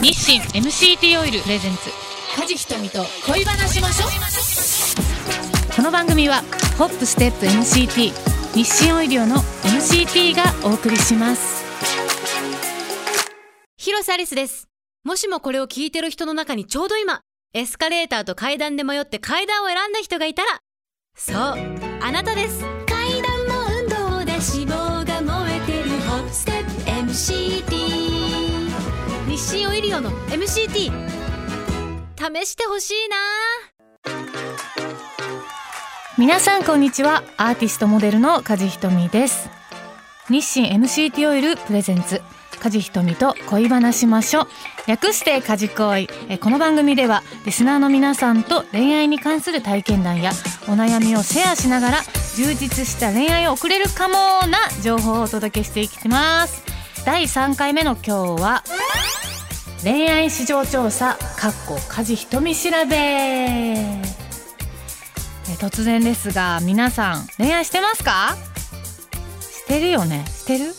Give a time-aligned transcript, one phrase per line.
[0.00, 1.90] 日清 MCT オイルプレゼンツ
[2.36, 4.10] 梶ひとみと恋話しましょう
[5.74, 6.42] この番組は
[6.78, 8.12] ホップステップ MCT
[8.54, 11.66] 日清オイリオの MCT がお送りします
[13.86, 14.66] 広瀬アリスです。
[15.04, 17.20] もしもこれを聞いてる人の中にちょうど今、
[17.54, 20.58] エスカレーターと階段で迷って階段を選んだ人がいたら、
[21.16, 22.64] そう、あなたです。
[22.86, 23.88] 階段の運
[24.18, 26.70] 動で脂肪が燃えてるホップステップ
[27.12, 27.55] MCT。
[29.76, 30.90] イリオの MCT。
[32.16, 33.16] 試してほしいな。
[36.16, 37.22] 皆さんこんにちは。
[37.36, 39.50] アーティストモデルの梶ひとみです。
[40.30, 42.22] 日清 MCT オイルプレゼンツ。
[42.58, 44.46] 梶ひとみと恋話しましょう。
[44.86, 46.08] 略して梶恋。
[46.30, 50.30] えこの番組ではリスナーの皆さんと恋愛に関する体験談や
[50.68, 52.02] お悩みをシェアしながら
[52.34, 54.14] 充実した恋愛を送れるかも
[54.48, 56.64] な情報をお届けしていきます。
[57.04, 58.64] 第3回目の今日は
[59.84, 62.96] 恋愛市場調査かっこ梶ひとみ調べ。
[62.96, 64.02] え
[65.58, 68.36] 突然ですが皆さん恋愛してますか？
[69.40, 70.24] してるよね。
[70.26, 70.64] してる？
[70.64, 70.72] なん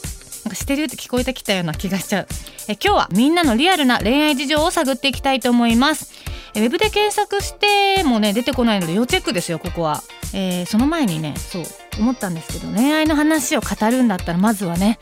[0.49, 2.27] かしてるって聞こえてきたような気がしちゃう。
[2.67, 6.11] え今日はみんなのリアルな恋愛事情を探っていきたいと思います。
[6.53, 10.03] えウェブで検索してもね出てこないので要チェックですよここは、
[10.33, 11.63] えーその前にねそう
[11.99, 14.99] 思ったんですけど恋愛の話を語るんだったらまずはね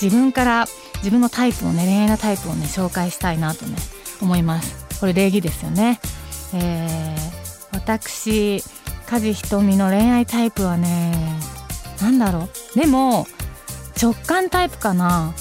[0.00, 0.66] 自分から
[0.98, 3.76] 自分のタイプをね恋愛のタイプをね紹介したいなとね
[4.20, 4.86] 思います。
[5.00, 6.00] これ礼儀ですよね。
[6.54, 7.36] えー
[7.72, 8.62] 私
[9.06, 11.38] 梶ひとみの恋愛タイプはね
[12.00, 12.78] なんだろう。
[12.78, 13.26] でも
[14.00, 15.34] 直感タイプかな。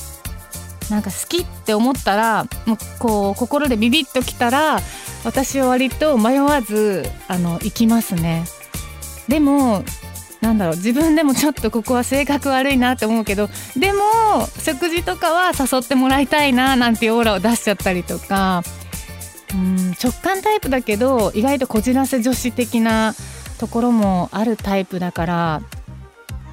[0.92, 4.80] なんか好きって思ったらもうこう心でビビッときたら
[5.24, 8.46] 私は割と迷わずあの行きますね。
[9.28, 9.84] でも
[10.46, 14.00] なんだろう自分でもちょっとここは性格悪いなって思うけどでも
[14.60, 18.62] 食事とかは誘ってもらいたいななんていうオーラを出しちゃったりとか
[19.56, 23.16] うん直感タイプだけど意外とこじらせ女子的な
[23.58, 25.62] ところもあるタイプだから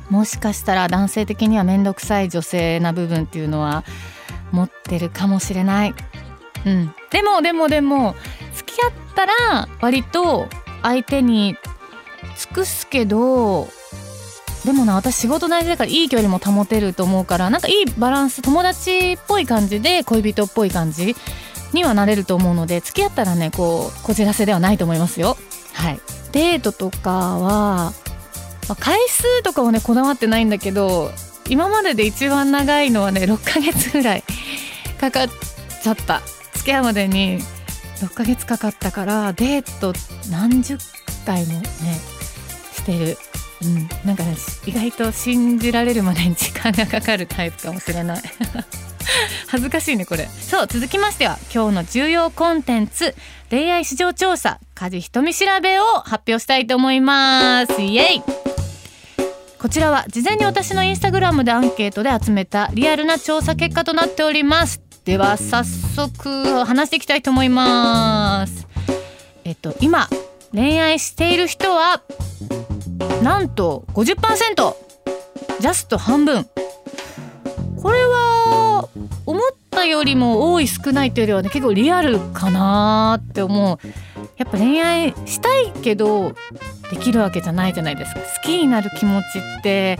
[0.08, 3.84] もしかしたら男性的には面倒くさい女性な部分っていうのは
[4.52, 5.94] 持ってるかもしれない。
[6.64, 8.14] うん、でもでもでも
[8.54, 10.48] 付き合ったら割と
[10.82, 11.56] 相手に
[12.36, 13.69] 尽くすけど
[14.64, 21.16] でもな私仕事大事だからいい距離も保てると思うからなんかいいバランス友達っぽい感じで恋人っぽい感じ
[21.72, 25.36] にはなれると思うので付き合ったらねこうこじらせではないと思いますよ。
[25.72, 26.00] はい、
[26.32, 27.92] デートとかは、
[28.68, 31.10] まあ回数とかはねこだわってないんだけど
[31.48, 34.24] 今までで一番長いのはね6ヶ月ぐらい
[35.00, 35.28] かかっ
[35.82, 36.20] ちゃった
[36.54, 37.40] 付き合うまでに
[38.00, 39.92] 6ヶ月かかったからデート
[40.30, 40.78] 何十
[41.26, 41.68] 回もね
[42.74, 43.16] してる。
[43.64, 44.36] うん、なんかね
[44.66, 48.22] 意外と信じられるまでに時間がかかるタイプかもしれない。
[49.48, 50.28] 恥ずかしいねこれ。
[50.40, 53.14] そう続きましては今日の重要コンテンツ
[53.50, 57.80] 恋愛市場調査梶ひとみ調べを発表したいと思います。
[57.80, 58.22] イエイ。
[59.58, 64.80] こちらは事前に私のインスタグラムでアンケートで集めたリアルな調査結果となっております。
[65.04, 68.66] では早速話していきたいと思います。
[69.44, 70.08] えっと今
[70.52, 72.02] 恋愛している人は
[73.22, 74.74] なんと50%
[75.60, 76.46] ジャスト半分。
[77.80, 78.88] これは
[79.26, 79.40] 思っ
[79.70, 83.86] たよりも多い少ないというよりはね結構リアルかなって思う。
[84.36, 86.34] やっぱ恋愛したいけど
[86.90, 88.20] できるわけじゃないじゃないですか。
[88.20, 89.98] 好きになる気持ちって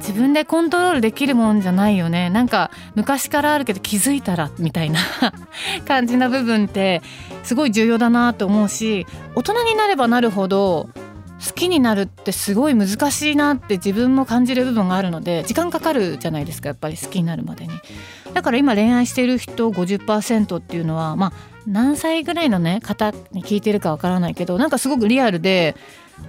[0.00, 2.30] 自分でコントロールできるもんじゃないよね。
[2.30, 5.00] なんか昔からあるけど気づいたらみたいな
[5.86, 7.02] 感じな部分って
[7.42, 10.88] すごい重要だなと思うし大人になればなるほど
[11.44, 17.72] 好きになるってすごい難しいなって自分も感じる部分があるので時間かかるじゃないですかやっぱり好きになるまでに。
[18.34, 21.32] だから今恋愛している人50%っていうのはまあ
[21.66, 25.76] 何歳ぐらいのね方に聞いてるかわからないけどなんかすごくリアルで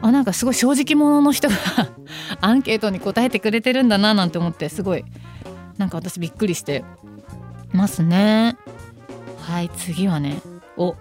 [0.02, 1.56] あなんかすごい正直者の人が
[2.42, 5.03] アンケートに答えてくれてるんだななんて思ってすごい
[5.78, 6.84] なんか私びっくりして
[7.72, 8.58] ますね。
[9.40, 10.42] はい次はね。
[10.78, 10.95] お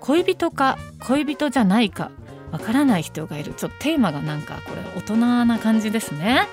[0.00, 2.10] 恋人か恋人じゃないか。
[2.54, 3.52] わからない人がいる。
[3.54, 6.46] ちょっとテーマがなんかこれ大人な感じですね。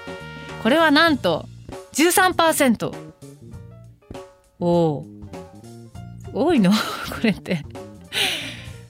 [0.64, 1.46] これはなんと
[1.94, 2.92] 13%
[4.60, 5.06] おお
[6.34, 6.72] 多いの？
[6.74, 6.78] こ
[7.22, 7.64] れって。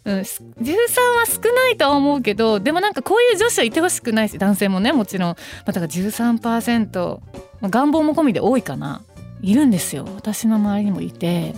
[0.05, 5.35] うん、13は少ないとは思うけどでもなんかこういう女子はいてほしくないし男性もねもちろん、ま
[5.65, 7.19] あ、だから13%、
[7.59, 9.01] まあ、願望も込みで多いかな。
[9.41, 10.07] いるんですよ。
[10.15, 11.55] 私の周りにもいて。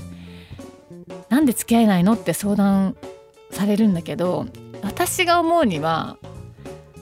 [1.29, 2.13] なんで付き合えないの？
[2.13, 2.95] って相談
[3.51, 4.47] されるんだけど
[4.83, 6.17] 私が思うには、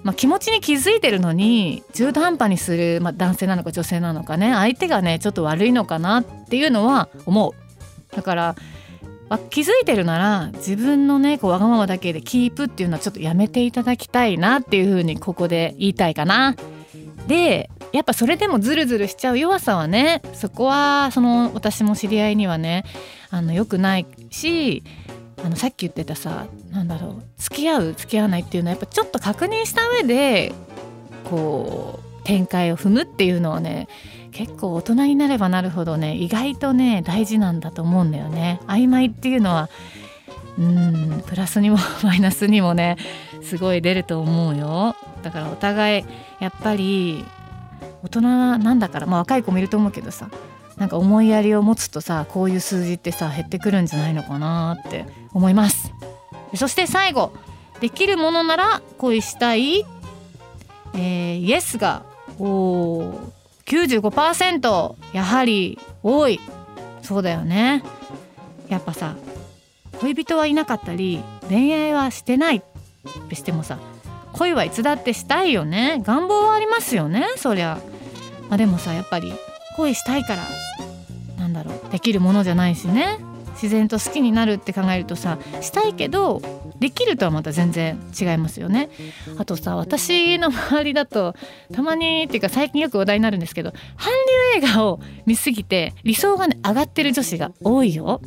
[0.04, 8.56] まあ、気持ちに気づいてるのに中途半端にする、まあ、男性なのか女性なのかね相手がねちょっと悪いのかなっていうのは思うだから
[9.50, 16.56] 気づいてるなら自分のねこうわがままだけでキープっていうのはちょっとやめていただきたいなっていうふうにここで言いたいかな。
[17.28, 22.84] でやっぱそれでもズルズルしちゃう弱さはねそこはその私も知り合いにはね
[23.30, 24.84] あの良くないし
[25.44, 30.54] あのさっき言ってたさなんだろう付き合う付き合わないっていうのはやっぱちょっと確認した上で
[31.24, 33.88] こう展開を踏むっていうのはね
[34.32, 38.62] 結構大人になればなるほどね意外とね大事なんだと思うんだよね。
[38.68, 39.70] 曖昧っていうのは
[40.58, 42.98] うんプラスにも マイナスにもね
[43.42, 46.06] すごい出ると思うよだからお互い
[46.40, 47.26] やっぱり
[48.04, 50.30] 大人なんだからまあ若い子もいると思うけどさ
[50.78, 55.92] なんか思いやりを持つとさこういう数字ってさ減ってくるんじゃないのかなって思います。
[56.56, 57.34] そして最後
[57.80, 59.86] できるものなら恋したい
[60.94, 62.04] えー、イエスが
[62.38, 66.40] おー95%やはり多い。
[67.02, 67.84] そうだよね。
[68.68, 69.16] やっぱさ
[70.00, 72.58] 恋人はいなかったり恋愛はしてない。
[72.58, 72.62] っ
[73.30, 73.80] てしてもさ
[74.34, 76.02] 恋はいつだってしたいよね。
[76.06, 77.80] 願望はありますよねそりゃ、
[78.50, 79.34] まあ、でもさやっぱり
[79.78, 80.48] 恋したいから
[81.38, 83.18] なんだろうできるものじゃないしね。
[83.54, 86.42] 自然と好きになるって考えるとさしたいけど
[86.80, 88.90] できるとはまた全然違いますよね。
[89.38, 91.36] あとさ私の周りだと
[91.72, 94.14] たまにっていうか最近よく話題になるんですけど韓
[94.62, 98.22] 流映画を見すぎて理想がね上がってる女子が多いよ。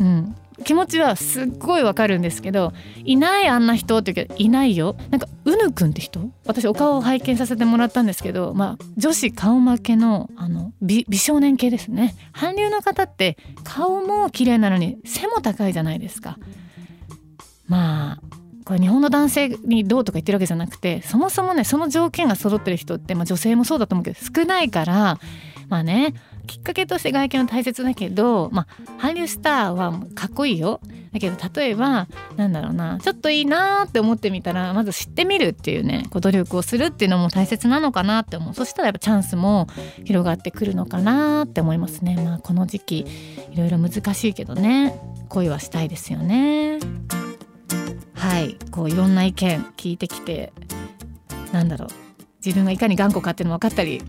[0.00, 0.34] うん。
[0.64, 2.72] 気持ちはすっごいわかるんですけど
[3.04, 4.96] いないあんな人って言うけどいないよ。
[5.10, 6.30] なんかうぬくんって人？
[6.46, 12.14] 私お顔を拝見させてもらったんですけどまあ女子顔負けのあの美少年系ですね。
[12.32, 16.38] 韓流の方って顔も綺麗なのに背も高いじゃないですか。
[17.66, 18.20] まあ
[18.64, 25.18] これ日本の男性にどうとか言ってるわけじゃなくてそもそもねその条件が揃ってる人って、まあ、女性もそうだと思うけど少ないから
[25.68, 26.14] まあね
[26.46, 30.80] きっかけとして外見は大切だけど、まあ、韓流スターはかっこいいよ。
[31.12, 38.54] だけど例えばなんだろうなちょっといいなって思ってみたらまず知ってみるっていうねこう努力をするっていうのも大切なのかなって思う。
[38.54, 39.68] そしたらやっぱチャンスも
[40.04, 42.16] 広がってくるのかなって思いますね。
[42.16, 43.06] まあこの時期
[43.52, 44.98] いろいろ難しいけどね。
[45.28, 46.78] 恋はしたいですよね。
[48.14, 48.56] はい。
[48.70, 50.52] こういろんな意見聞いてきて
[51.52, 51.88] なんだろう。
[52.44, 54.02] 自分がいかに頑固かっていうのも分かったり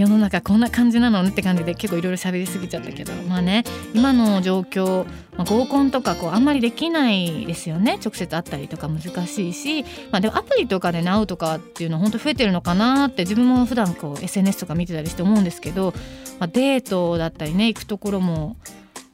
[0.00, 5.04] 世の中こんな感じなのって感じで結構いろいろ喋りすぎちゃったけどまあね今の状況、
[5.36, 15.92] まあ、合コンとかこうあんまりできないですよね直接会ったりとか難しいし、まあ、でもアプリとかで、会うとかっていうのは本当増えてるのかなって自分も普段こう SNS とか見てたりして思うんですけど、
[16.38, 18.56] まあ、デートだったりね行くところも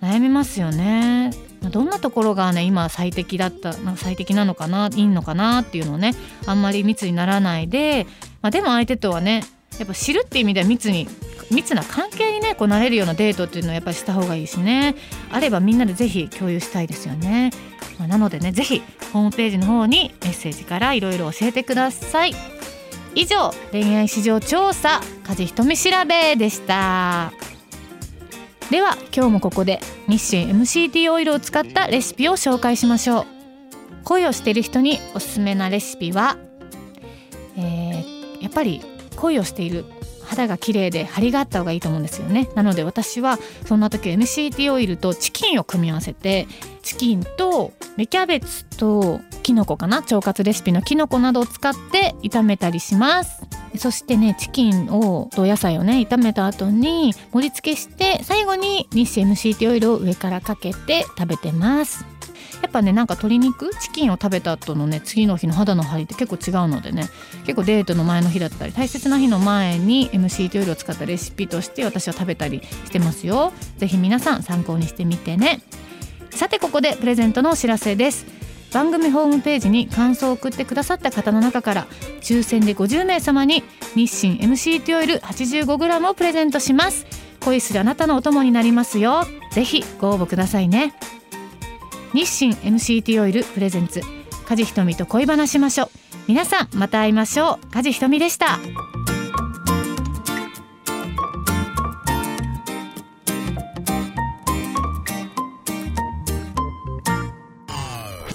[0.00, 1.30] 悩みますよね。
[1.70, 6.12] どんなところがね今最適だった最適なのかないいのかなっていうのをね
[6.46, 8.06] あんまり密にならないで、
[8.42, 9.42] まあ、でも相手とはね
[9.78, 11.08] やっぱ知るっていう意味では密に
[11.50, 14.94] 密な関係にねこうなれるようなデートっていうのはやっぱりした方がいいしね。
[15.30, 17.50] あればみんなでぜひ共有したいですよね、
[17.98, 18.82] まあ、なのでねぜひ
[19.12, 22.34] ホームページの方にメッセージからいろいろ教えてください。
[23.14, 27.32] 以上恋愛市場調査家事瞳調べでした。
[28.70, 33.26] では今日もここで日清 MCT オイルを使ったレシピを紹介しましょう。
[34.04, 36.36] 恋をしている人におすすめなレシピは、
[37.56, 38.82] えー、やっぱり
[39.16, 39.84] 恋をしている。
[40.26, 42.48] 肌が綺麗で張りがあった方がいいと思うんですよね。
[42.54, 46.48] なので私はそんな時 MCT オイルとチキンを組み合わせて
[46.82, 53.42] チキンと芽キャベツとキノコかな腸活レシピのキノコなどを使って炒めたりします。
[53.76, 62.15] そしてねチキンをと野菜をね炒めた後に盛り付けして最後に日清 MCT オイルを上からかけて食べてます。
[62.62, 63.70] やっぱねなんか鶏肉？
[63.80, 67.08] チキンを食べた後のね次の日の肌の張りって結構違うのでね
[67.44, 73.52] 結構デートの前の日だったり大切な日の前に MCT オイルを使ったレシピとして私は食べたりしてますよ。
[73.78, 75.60] 是非皆さん参考にしてみてね。
[76.30, 78.26] さてここでプレゼントのお知らせです。
[78.72, 81.86] 番組ホームページに感想を送ってくださった方の中から
[82.20, 83.62] 抽選で50名様に
[83.94, 87.06] 日清 MCT オイル 85g をプレゼントします。
[87.40, 89.24] 恋するあなたのお供になりますよ。
[89.52, 90.94] ぜひご応募くださいね。
[92.16, 94.00] 日清 MCT オイルプレゼンツ。
[94.46, 95.88] 梶ひとみと恋話しましょう。
[96.26, 97.66] 皆さんまた会いましょう。
[97.70, 98.58] 梶ひとみでした。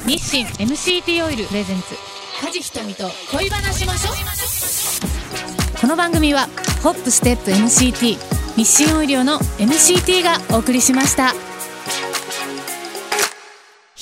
[0.05, 1.95] 日清 MCT オイルプレゼンツ。
[2.39, 4.15] 梶ひとみと恋話しましょう。
[5.81, 6.47] この番組は
[6.83, 8.17] ホップステップ MCT
[8.55, 11.33] 日清オイリオの MCT がお送りしました。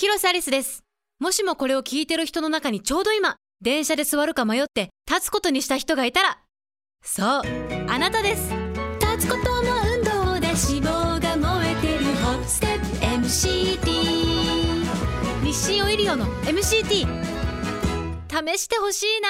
[0.10, 0.84] 広瀬アリスです。
[1.20, 6.40] もしもこれを聞いてる人の中にちょうど今、電車で座るか迷って立つことにした人がいたら、
[7.06, 7.42] そう、
[7.88, 8.52] あなたです。
[9.00, 12.86] 立つことの運動で脂肪が燃えてるホステップ
[13.28, 13.86] MCT
[15.44, 19.30] 日清オイリオの MCT 試してほしいな